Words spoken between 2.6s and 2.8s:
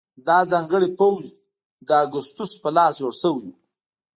په